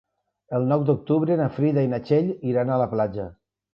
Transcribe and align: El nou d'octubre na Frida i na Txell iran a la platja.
El 0.59 0.63
nou 0.69 0.85
d'octubre 0.87 1.37
na 1.41 1.47
Frida 1.57 1.85
i 1.89 1.91
na 1.93 2.01
Txell 2.07 2.33
iran 2.53 2.73
a 2.73 2.81
la 2.85 2.89
platja. 2.95 3.29